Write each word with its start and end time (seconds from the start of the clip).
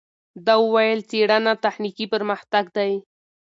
ده 0.45 0.53
وویل، 0.63 0.99
څېړنه 1.09 1.53
تخنیکي 1.65 2.05
پرمختګ 2.13 2.65
دی. 2.77 2.91